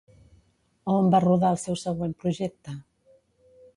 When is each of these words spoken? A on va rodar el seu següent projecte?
A 0.93 0.95
on 1.01 1.11
va 1.15 1.21
rodar 1.25 1.53
el 1.55 1.61
seu 1.65 1.77
següent 1.83 2.17
projecte? 2.25 2.75